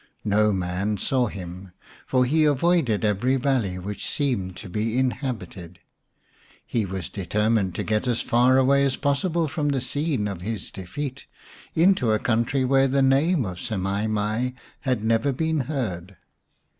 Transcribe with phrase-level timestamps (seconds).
[0.25, 1.73] No man saw him,
[2.07, 5.77] for he avoided every valley which seemed to be in habited.
[6.65, 11.27] He was determined to get as far as possible from the scene of his defeat,
[11.75, 16.17] into a country where the name of Semai mai had never been heard.